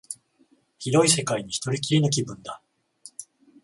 [0.79, 2.59] 広い世界に一人きりの気分だ